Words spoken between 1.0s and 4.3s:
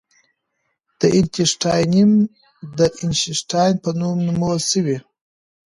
اینشټاینیم د اینشټاین په نوم